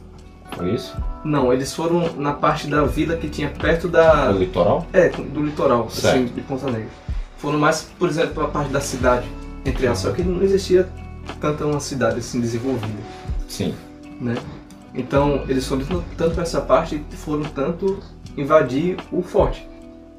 Foi 0.56 0.74
isso? 0.74 0.96
Não, 1.24 1.54
eles 1.54 1.74
foram 1.74 2.14
na 2.16 2.34
parte 2.34 2.68
da 2.68 2.84
vila 2.84 3.16
que 3.18 3.30
tinha 3.30 3.50
perto 3.50 3.88
da. 3.88 4.32
Do 4.32 4.40
litoral? 4.40 4.88
É, 4.94 5.10
do 5.10 5.46
litoral, 5.46 5.86
assim, 5.86 6.02
certo. 6.02 6.16
assim, 6.16 6.26
de 6.34 6.42
Ponta 6.42 6.66
Negra. 6.66 6.90
Foram 7.38 7.60
mais, 7.60 7.90
por 7.98 8.10
exemplo, 8.10 8.44
a 8.44 8.48
parte 8.48 8.72
da 8.72 8.82
cidade, 8.82 9.28
entre 9.66 9.88
as. 9.88 10.00
Só 10.00 10.12
que 10.12 10.22
não 10.22 10.42
existia 10.44 10.90
tanta 11.40 11.66
uma 11.66 11.80
cidade 11.80 12.20
assim 12.20 12.40
desenvolvida. 12.40 13.00
Sim. 13.48 13.74
Né? 14.20 14.36
Então 14.94 15.46
eles 15.48 15.66
foram 15.68 16.04
tanto 16.18 16.34
para 16.34 16.44
essa 16.44 16.62
parte 16.62 17.04
e 17.12 17.16
foram 17.16 17.44
tanto 17.44 18.00
invadir 18.36 18.98
o 19.12 19.22
forte. 19.22 19.68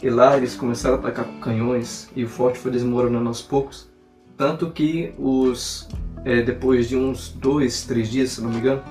E 0.02 0.08
lá 0.08 0.36
eles 0.36 0.54
começaram 0.54 0.96
a 0.96 0.98
atacar 0.98 1.26
com 1.26 1.40
canhões 1.40 2.08
e 2.16 2.24
o 2.24 2.28
forte 2.28 2.58
foi 2.58 2.70
desmoronando 2.70 3.28
aos 3.28 3.42
poucos. 3.42 3.88
Tanto 4.36 4.70
que 4.70 5.12
os 5.18 5.86
é, 6.24 6.42
depois 6.42 6.88
de 6.88 6.96
uns 6.96 7.28
dois, 7.28 7.84
três 7.84 8.08
dias, 8.08 8.30
se 8.30 8.40
não 8.40 8.50
me 8.50 8.56
engano, 8.56 8.82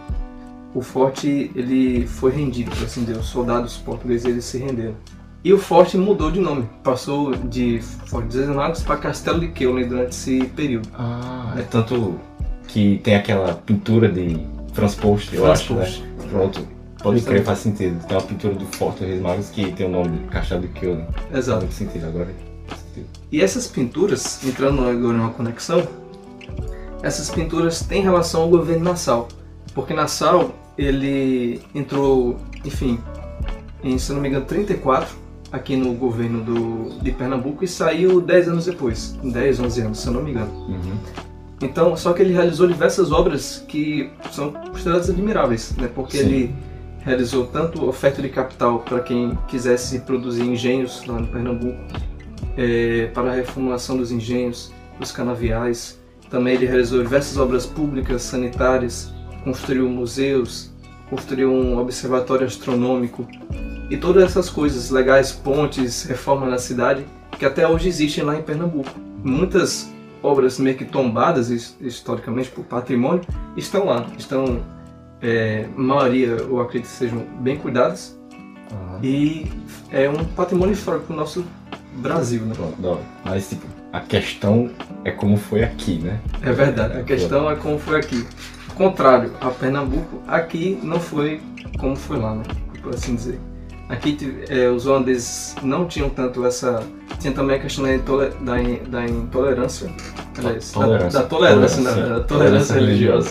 o 0.73 0.81
forte 0.81 1.51
ele 1.55 2.05
foi 2.05 2.31
rendido, 2.31 2.71
por 2.71 2.85
assim 2.85 3.03
dizer. 3.03 3.17
Os 3.17 3.27
soldados 3.27 3.77
portugueses 3.77 4.25
eles 4.25 4.45
se 4.45 4.57
renderam. 4.57 4.95
E 5.43 5.53
o 5.53 5.57
forte 5.57 5.97
mudou 5.97 6.29
de 6.29 6.39
nome, 6.39 6.67
passou 6.83 7.33
de 7.33 7.79
Forte 8.07 8.27
dos 8.27 8.35
Exilnados 8.35 8.83
para 8.83 8.97
Castelo 8.97 9.39
de 9.39 9.47
Keulen 9.47 9.88
durante 9.88 10.09
esse 10.09 10.43
período. 10.47 10.89
Ah, 10.93 11.55
é 11.57 11.61
tanto 11.61 12.19
que 12.67 12.99
tem 13.03 13.15
aquela 13.15 13.53
pintura 13.53 14.09
de 14.09 14.38
Transpost, 14.73 15.33
eu 15.33 15.49
acho, 15.49 15.73
né? 15.73 15.89
Pronto. 16.29 16.67
Pode 17.01 17.21
crer, 17.21 17.43
faz 17.45 17.59
sentido. 17.59 18.05
Tem 18.05 18.17
uma 18.17 18.23
pintura 18.23 18.53
do 18.53 18.65
Forte 18.65 18.99
dos 18.99 19.07
Reis 19.07 19.21
Magos 19.21 19.49
que 19.49 19.71
tem 19.71 19.88
o 19.88 19.89
nome 19.89 20.17
de 20.17 20.23
Castelo 20.25 20.61
de 20.61 20.67
Keulen. 20.67 21.07
Exato. 21.33 21.61
Faz 21.61 21.73
sentido 21.73 22.07
agora. 22.07 22.27
E 23.31 23.41
essas 23.41 23.65
pinturas, 23.65 24.43
entrando 24.45 24.81
agora 24.81 25.17
em 25.17 25.21
uma 25.21 25.29
conexão, 25.29 25.88
essas 27.01 27.29
pinturas 27.29 27.81
têm 27.81 28.01
relação 28.01 28.41
ao 28.41 28.49
governo 28.49 28.83
Nassau. 28.83 29.29
Porque 29.73 29.93
Nassau, 29.93 30.53
ele 30.77 31.61
entrou, 31.73 32.38
enfim, 32.65 32.99
em, 33.83 33.97
se 33.97 34.11
não 34.11 34.21
me 34.21 34.29
engano, 34.29 34.45
34, 34.45 35.15
aqui 35.51 35.75
no 35.75 35.93
governo 35.93 36.41
do, 36.43 36.99
de 37.01 37.11
Pernambuco 37.11 37.63
e 37.63 37.67
saiu 37.67 38.21
10 38.21 38.49
anos 38.49 38.65
depois, 38.65 39.17
10, 39.23 39.59
11 39.59 39.81
anos, 39.81 39.99
se 39.99 40.07
eu 40.07 40.13
não 40.13 40.23
me 40.23 40.31
engano. 40.31 40.51
Uhum. 40.51 40.97
Então, 41.61 41.95
só 41.97 42.13
que 42.13 42.21
ele 42.21 42.33
realizou 42.33 42.67
diversas 42.67 43.11
obras 43.11 43.63
que 43.67 44.09
são 44.31 44.51
consideradas 44.51 45.09
admiráveis, 45.09 45.75
né? 45.75 45.89
Porque 45.93 46.17
Sim. 46.17 46.25
ele 46.25 46.55
realizou 46.99 47.47
tanto 47.47 47.85
oferta 47.88 48.21
de 48.21 48.29
capital 48.29 48.79
para 48.79 48.99
quem 49.01 49.38
quisesse 49.47 49.99
produzir 49.99 50.43
engenhos 50.43 51.05
lá 51.05 51.19
no 51.19 51.27
Pernambuco, 51.27 51.77
é, 52.57 53.07
para 53.13 53.31
a 53.31 53.33
reformulação 53.33 53.97
dos 53.97 54.11
engenhos, 54.11 54.71
dos 54.99 55.11
canaviais. 55.11 55.99
Também 56.29 56.55
ele 56.55 56.65
realizou 56.65 57.01
diversas 57.01 57.38
obras 57.38 57.65
públicas, 57.65 58.21
sanitárias, 58.21 59.11
construiu 59.43 59.89
museus, 59.89 60.72
construiu 61.10 61.51
um 61.51 61.77
observatório 61.79 62.46
astronômico, 62.46 63.27
e 63.89 63.98
todas 63.98 64.24
essas 64.24 64.50
coisas 64.50 64.91
legais, 64.91 65.31
pontes, 65.31 66.03
reforma 66.03 66.46
na 66.46 66.60
cidade, 66.60 67.05
que 67.38 67.46
até 67.46 67.67
hoje 67.67 67.88
existem 67.88 68.24
lá 68.24 68.38
em 68.38 68.41
Pernambuco. 68.41 68.91
Muitas 69.24 69.89
obras 70.22 70.60
meio 70.60 70.77
que 70.77 70.86
tombadas 70.86 71.50
historicamente 71.79 72.51
por 72.51 72.63
patrimônio 72.65 73.22
estão 73.58 73.86
lá, 73.86 74.05
estão, 74.17 74.62
é, 75.22 75.67
a 75.75 75.79
maioria 75.79 76.27
eu 76.27 76.60
acredito 76.60 76.89
sejam 76.89 77.25
bem 77.39 77.58
cuidadas 77.58 78.19
uhum. 78.72 79.00
e 79.01 79.48
é 79.91 80.10
um 80.10 80.24
patrimônio 80.25 80.74
histórico 80.74 81.08
do 81.08 81.13
nosso 81.13 81.46
Brasil, 81.96 82.41
né? 82.46 82.53
Mas 83.25 83.50
tipo, 83.50 83.65
a 83.91 84.01
questão 84.01 84.69
é 85.03 85.12
como 85.12 85.38
foi 85.38 85.63
aqui, 85.63 85.98
né? 86.00 86.19
É 86.41 86.51
verdade, 86.51 87.00
a 87.00 87.03
questão 87.03 87.50
é 87.50 87.55
como 87.55 87.79
foi 87.79 88.00
aqui. 88.00 88.25
Contrário 88.79 89.33
a 89.41 89.50
Pernambuco, 89.50 90.21
aqui 90.25 90.79
não 90.81 91.01
foi 91.01 91.41
como 91.77 91.98
foi 91.98 92.17
lá, 92.17 92.33
né? 92.33 92.43
Por 92.81 92.95
assim 92.95 93.13
dizer. 93.13 93.38
Aqui 93.89 94.17
é, 94.48 94.69
os 94.69 94.86
holandeses 94.86 95.53
não 95.62 95.86
tinham 95.86 96.09
tanto 96.09 96.45
essa. 96.45 96.81
Tinha 97.19 97.33
também 97.33 97.57
a 97.57 97.59
questão 97.59 97.83
da, 97.83 97.93
intole, 97.93 98.29
da, 98.39 98.55
da 98.88 99.05
intolerância. 99.05 99.91
Aliás, 100.38 100.71
tolerância. 100.71 101.09
Da, 101.09 101.24
da 101.24 101.27
tolerância, 101.27 101.83
tolerância, 101.83 102.09
da, 102.15 102.24
tolerância 102.24 102.75
religiosa. 102.75 103.29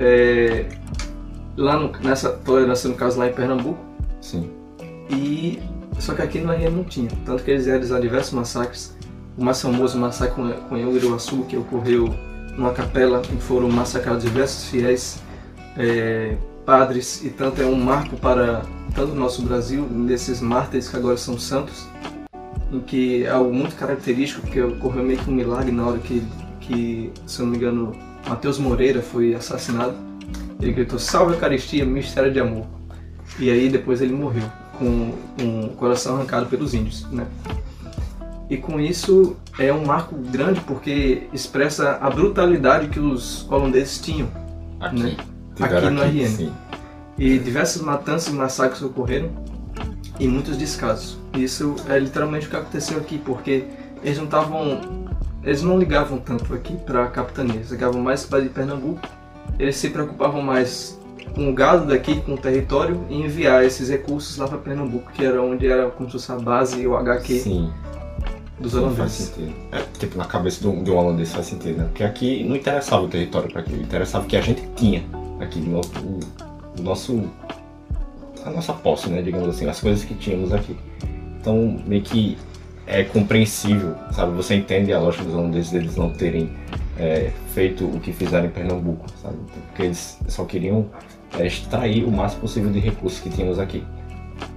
É, 0.00 0.66
lá 1.56 1.78
no, 1.78 1.92
nessa 2.00 2.30
tolerância, 2.30 2.90
no 2.90 2.96
caso, 2.96 3.20
lá 3.20 3.28
em 3.28 3.32
Pernambuco. 3.32 3.78
Sim. 4.20 4.50
E. 5.10 5.60
Só 6.00 6.12
que 6.12 6.22
aqui 6.22 6.40
na 6.40 6.54
região 6.54 6.72
não 6.72 6.82
tinha. 6.82 7.08
Tanto 7.24 7.44
que 7.44 7.52
eles 7.52 7.66
realizaram 7.66 8.02
diversos 8.02 8.32
massacres. 8.32 8.96
O 9.38 9.44
mais 9.44 9.62
famoso 9.62 9.96
massacre 9.96 10.34
com, 10.34 10.50
com 10.68 10.76
Iuruaçu, 10.76 11.44
que 11.44 11.56
ocorreu 11.56 12.12
numa 12.56 12.72
capela 12.72 13.22
em 13.30 13.36
que 13.36 13.42
foram 13.42 13.68
massacrados 13.68 14.24
diversos 14.24 14.68
fiéis. 14.68 15.22
É, 15.76 16.36
padres 16.70 17.24
e 17.24 17.30
tanto 17.30 17.60
é 17.60 17.66
um 17.66 17.74
marco 17.74 18.16
para 18.16 18.62
tanto 18.94 19.12
o 19.12 19.14
nosso 19.14 19.42
Brasil, 19.42 19.84
desses 20.06 20.40
mártires 20.40 20.88
que 20.88 20.96
agora 20.96 21.16
são 21.16 21.38
santos, 21.38 21.86
em 22.72 22.80
que 22.80 23.24
é 23.24 23.30
algo 23.30 23.52
muito 23.52 23.74
característico, 23.76 24.42
porque 24.42 24.60
ocorreu 24.60 25.02
meio 25.02 25.18
que 25.18 25.28
um 25.28 25.34
milagre 25.34 25.72
na 25.72 25.86
hora 25.86 25.98
que, 25.98 26.22
que 26.60 27.12
se 27.26 27.40
não 27.40 27.48
me 27.48 27.56
engano, 27.56 27.92
Mateus 28.28 28.58
Moreira 28.58 29.02
foi 29.02 29.34
assassinado. 29.34 29.94
Ele 30.60 30.72
gritou, 30.72 30.98
salve 30.98 31.32
Eucaristia, 31.32 31.84
mistério 31.84 32.32
de 32.32 32.38
amor. 32.38 32.66
E 33.38 33.50
aí 33.50 33.68
depois 33.68 34.00
ele 34.00 34.12
morreu, 34.12 34.44
com, 34.78 35.14
o 35.42 35.68
coração 35.76 36.16
arrancado 36.16 36.46
pelos 36.46 36.74
índios, 36.74 37.04
né? 37.10 37.26
E 38.50 38.56
com 38.56 38.80
isso 38.80 39.36
é 39.58 39.72
um 39.72 39.86
marco 39.86 40.16
grande 40.16 40.60
porque 40.62 41.28
expressa 41.32 41.98
a 42.00 42.10
brutalidade 42.10 42.88
que 42.88 42.98
os 42.98 43.48
holandeses 43.48 43.98
tinham. 44.00 44.28
Aqui. 44.80 45.02
Né? 45.02 45.16
aqui 45.60 45.90
no 45.90 46.02
RN. 46.02 46.28
Sim. 46.28 46.52
E 47.16 47.38
diversas 47.38 47.80
matanças 47.80 48.32
e 48.32 48.36
massacres 48.36 48.82
ocorreram 48.82 49.30
e 50.18 50.26
muitos 50.26 50.56
descasos. 50.56 51.18
Isso 51.34 51.76
é 51.88 51.98
literalmente 51.98 52.46
o 52.46 52.50
que 52.50 52.56
aconteceu 52.56 52.98
aqui, 52.98 53.18
porque 53.18 53.64
eles 54.02 54.18
não 54.18 54.24
estavam. 54.24 54.80
Eles 55.44 55.62
não 55.62 55.78
ligavam 55.78 56.18
tanto 56.18 56.52
aqui 56.52 56.76
para 56.76 57.04
a 57.04 57.06
capitania, 57.06 57.54
eles 57.54 57.70
ligavam 57.70 58.02
mais 58.02 58.24
para 58.24 58.42
de 58.42 58.48
Pernambuco. 58.48 59.00
Eles 59.58 59.76
se 59.76 59.88
preocupavam 59.90 60.42
mais 60.42 60.98
com 61.34 61.48
o 61.48 61.54
gado 61.54 61.86
daqui, 61.86 62.20
com 62.22 62.34
o 62.34 62.38
território, 62.38 63.00
e 63.08 63.22
enviar 63.22 63.64
esses 63.64 63.88
recursos 63.88 64.36
lá 64.36 64.48
para 64.48 64.58
Pernambuco, 64.58 65.10
que 65.12 65.24
era 65.24 65.40
onde 65.40 65.66
era 65.66 65.88
como 65.90 66.08
se 66.08 66.14
fosse 66.14 66.32
a 66.32 66.36
base 66.36 66.80
e 66.80 66.86
o 66.86 66.96
HQ 66.96 67.38
Sim. 67.38 67.72
Dos 68.60 68.72
Sim, 68.72 68.80
faz 68.80 68.94
holandeses. 68.94 69.26
sentido. 69.28 69.54
É, 69.72 69.82
tipo, 69.98 70.18
na 70.18 70.24
cabeça 70.24 70.60
de 70.60 70.68
um, 70.68 70.84
de 70.84 70.90
um 70.90 70.96
holandês 70.96 71.32
faz 71.32 71.46
sentido, 71.46 71.78
né? 71.78 71.84
Porque 71.84 72.04
aqui 72.04 72.44
não 72.44 72.54
interessava 72.54 73.02
o 73.02 73.08
território 73.08 73.50
para 73.50 73.62
aquilo, 73.62 73.82
interessava 73.82 74.24
o 74.24 74.28
que 74.28 74.36
a 74.36 74.40
gente 74.40 74.62
tinha 74.76 75.02
aqui, 75.40 75.60
o, 75.60 75.80
o, 76.00 76.20
o 76.78 76.82
nosso. 76.82 77.24
a 78.44 78.50
nossa 78.50 78.72
posse, 78.72 79.08
né? 79.08 79.22
Digamos 79.22 79.48
assim, 79.48 79.68
as 79.68 79.80
coisas 79.80 80.04
que 80.04 80.14
tínhamos 80.14 80.52
aqui. 80.52 80.76
Então, 81.40 81.80
meio 81.86 82.02
que 82.02 82.36
é 82.86 83.04
compreensível, 83.04 83.94
sabe? 84.12 84.32
Você 84.36 84.56
entende 84.56 84.92
a 84.92 84.98
lógica 84.98 85.24
dos 85.24 85.34
holandeses 85.34 85.70
deles 85.70 85.96
não 85.96 86.10
terem 86.10 86.50
é, 86.98 87.30
feito 87.54 87.84
o 87.86 87.98
que 88.00 88.12
fizeram 88.12 88.46
em 88.46 88.50
Pernambuco, 88.50 89.06
sabe? 89.22 89.36
Porque 89.68 89.82
eles 89.82 90.18
só 90.28 90.44
queriam 90.44 90.86
é, 91.38 91.46
extrair 91.46 92.04
o 92.04 92.10
máximo 92.10 92.42
possível 92.42 92.70
de 92.70 92.78
recursos 92.78 93.20
que 93.20 93.30
tínhamos 93.30 93.58
aqui 93.58 93.82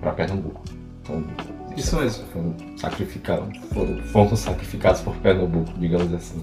para 0.01 0.11
Pernambuco. 0.11 0.61
Então, 1.03 1.23
Isso 1.75 1.95
mesmo. 1.95 2.25
foram 2.27 2.55
sacrificados, 2.77 3.57
foram, 3.73 3.97
foram 4.03 4.35
sacrificados 4.35 5.01
por 5.01 5.15
Pernambuco, 5.17 5.73
digamos 5.79 6.13
assim. 6.13 6.41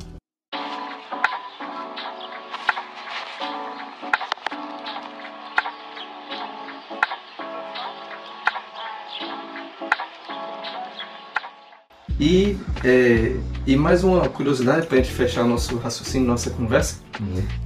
E, 12.18 12.58
é, 12.84 13.37
e 13.66 13.76
mais 13.76 14.04
uma 14.04 14.28
curiosidade 14.28 14.87
para 14.87 14.99
a 14.99 15.02
gente 15.02 15.14
fechar 15.14 15.44
nosso 15.44 15.76
raciocínio, 15.78 16.26
nossa 16.26 16.50
conversa, 16.50 17.00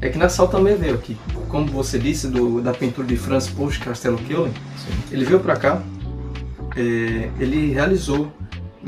é 0.00 0.09
que 0.09 0.18
Nassau 0.18 0.47
também 0.49 0.76
veio 0.76 0.94
aqui. 0.94 1.16
Como 1.49 1.66
você 1.66 1.99
disse, 1.99 2.28
do, 2.28 2.61
da 2.61 2.73
pintura 2.73 3.06
de 3.06 3.16
Franz 3.16 3.49
Post, 3.49 3.80
Castelo 3.80 4.18
Keulen, 4.18 4.52
ele 5.11 5.25
veio 5.25 5.40
para 5.40 5.56
cá, 5.56 5.83
é, 6.76 7.31
ele 7.38 7.73
realizou 7.73 8.33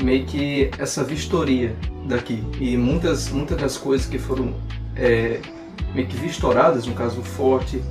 meio 0.01 0.25
que 0.25 0.69
essa 0.77 1.03
vistoria 1.03 1.75
daqui. 2.07 2.43
E 2.59 2.77
muitas, 2.77 3.29
muitas 3.29 3.57
das 3.57 3.77
coisas 3.77 4.07
que 4.07 4.17
foram 4.17 4.53
é, 4.95 5.39
meio 5.93 6.07
que 6.07 6.17
vistoradas, 6.17 6.85
no 6.85 6.93
caso 6.93 7.19
o 7.19 7.23
forte, 7.23 7.81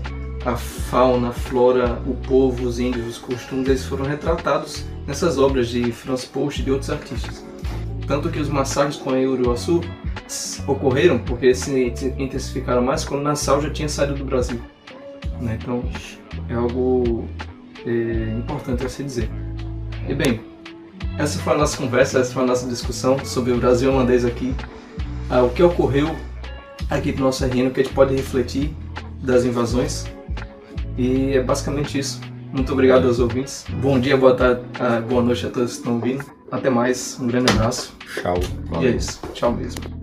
a 0.44 0.56
fauna, 0.56 1.30
a 1.30 1.32
flora, 1.32 2.00
o 2.06 2.14
povo, 2.14 2.66
os 2.66 2.78
índios, 2.78 3.06
os 3.06 3.18
costumes, 3.18 3.68
eles 3.68 3.84
foram 3.84 4.04
retratados 4.04 4.84
nessas 5.06 5.38
obras 5.38 5.68
de 5.68 5.90
Franz 5.92 6.24
Post 6.24 6.60
e 6.60 6.64
de 6.64 6.70
outros 6.70 6.90
artistas. 6.90 7.44
Tanto 8.06 8.30
que 8.30 8.38
os 8.38 8.48
massacres 8.48 8.96
com 8.96 9.10
a 9.10 9.14
Uruaçu 9.14 9.80
ocorreram 10.66 11.18
porque 11.18 11.54
se 11.54 11.92
intensificaram 12.18 12.82
mais 12.82 13.04
quando 13.04 13.22
Nassau 13.22 13.60
já 13.60 13.70
tinha 13.70 13.88
saído 13.88 14.14
do 14.14 14.24
Brasil. 14.24 14.60
né? 15.40 15.58
Então 15.60 15.82
é 16.48 16.54
algo 16.54 17.26
é, 17.84 18.36
importante 18.38 18.86
a 18.86 18.88
se 18.88 19.02
dizer. 19.02 19.28
E 20.08 20.14
bem, 20.14 20.40
essa 21.18 21.38
foi 21.38 21.54
a 21.54 21.56
nossa 21.56 21.76
conversa, 21.76 22.20
essa 22.20 22.32
foi 22.32 22.42
a 22.44 22.46
nossa 22.46 22.66
discussão 22.68 23.18
sobre 23.24 23.52
o 23.52 23.58
Brasil 23.58 23.92
holandês 23.92 24.24
aqui. 24.24 24.54
Ah, 25.28 25.42
o 25.42 25.50
que 25.50 25.62
ocorreu 25.62 26.14
aqui 26.88 27.12
no 27.12 27.24
nosso 27.24 27.44
reino 27.44 27.70
que 27.70 27.80
a 27.80 27.82
gente 27.82 27.92
pode 27.92 28.14
refletir 28.14 28.74
das 29.20 29.44
invasões. 29.44 30.06
E 30.96 31.32
é 31.32 31.42
basicamente 31.42 31.98
isso. 31.98 32.20
Muito 32.52 32.72
obrigado 32.72 33.06
aos 33.06 33.18
ouvintes. 33.18 33.66
Bom 33.82 33.98
dia, 33.98 34.16
boa 34.16 34.34
tarde, 34.34 34.62
ah, 34.78 35.00
boa 35.00 35.22
noite 35.22 35.46
a 35.46 35.50
todos 35.50 35.72
que 35.72 35.78
estão 35.78 35.94
ouvindo. 35.94 36.24
Até 36.50 36.70
mais, 36.70 37.18
um 37.20 37.26
grande 37.26 37.50
abraço. 37.52 37.92
Tchau. 38.22 38.36
E 38.80 38.86
é 38.86 38.90
isso. 38.90 39.20
Tchau 39.34 39.52
mesmo. 39.52 39.95